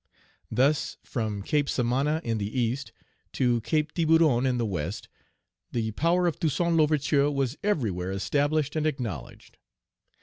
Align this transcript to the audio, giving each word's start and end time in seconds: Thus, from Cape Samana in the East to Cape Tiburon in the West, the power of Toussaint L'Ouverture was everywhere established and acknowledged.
Thus, 0.49 0.97
from 1.03 1.43
Cape 1.43 1.69
Samana 1.69 2.21
in 2.23 2.39
the 2.39 2.59
East 2.59 2.91
to 3.33 3.61
Cape 3.61 3.91
Tiburon 3.91 4.47
in 4.47 4.57
the 4.57 4.65
West, 4.65 5.07
the 5.71 5.91
power 5.91 6.25
of 6.25 6.39
Toussaint 6.39 6.75
L'Ouverture 6.75 7.29
was 7.29 7.55
everywhere 7.63 8.11
established 8.11 8.75
and 8.75 8.87
acknowledged. 8.87 9.59